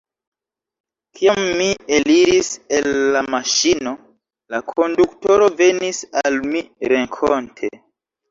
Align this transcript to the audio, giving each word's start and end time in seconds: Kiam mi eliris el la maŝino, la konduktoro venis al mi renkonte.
Kiam 1.17 1.41
mi 1.57 1.65
eliris 1.97 2.47
el 2.77 2.87
la 3.17 3.21
maŝino, 3.35 3.93
la 4.55 4.63
konduktoro 4.71 5.49
venis 5.61 6.01
al 6.23 6.41
mi 6.55 6.63
renkonte. 6.95 7.71